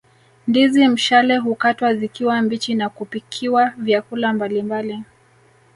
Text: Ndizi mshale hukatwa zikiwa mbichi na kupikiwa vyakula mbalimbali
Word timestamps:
Ndizi 0.47 0.87
mshale 0.87 1.37
hukatwa 1.37 1.95
zikiwa 1.95 2.41
mbichi 2.41 2.75
na 2.75 2.89
kupikiwa 2.89 3.69
vyakula 3.77 4.33
mbalimbali 4.33 5.03